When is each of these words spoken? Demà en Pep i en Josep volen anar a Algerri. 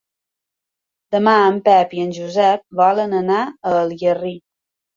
Demà 1.15 1.33
en 1.49 1.59
Pep 1.67 1.93
i 1.99 2.03
en 2.07 2.15
Josep 2.17 2.65
volen 2.81 3.15
anar 3.21 3.41
a 3.45 3.77
Algerri. 3.85 4.37